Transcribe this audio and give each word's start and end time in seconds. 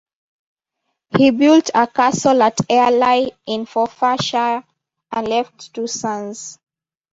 He 1.15 1.29
built 1.29 1.69
a 1.75 1.85
castle 1.85 2.41
at 2.41 2.57
Airlie 2.67 3.33
in 3.45 3.67
Forfarshire, 3.67 4.63
and 5.11 5.27
left 5.27 5.75
two 5.75 5.85
sons. 5.85 6.57